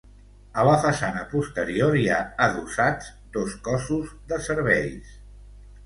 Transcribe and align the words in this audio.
A 0.61 0.63
la 0.67 0.77
façana 0.85 1.21
posterior 1.33 1.99
hi 2.01 2.07
ha 2.15 2.19
adossats 2.47 3.13
dos 3.39 3.57
cossos 3.71 4.13
de 4.33 4.45
serveis. 4.51 5.19